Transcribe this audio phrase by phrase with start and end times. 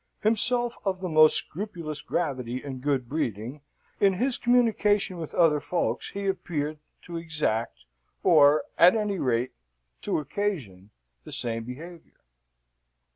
[0.23, 3.61] Himself of the most scrupulous gravity and good breeding,
[3.99, 7.85] in his communication with other folks he appeared to exact,
[8.23, 9.51] or, at any rate,
[10.01, 10.89] to occasion,
[11.23, 12.19] the same behaviour.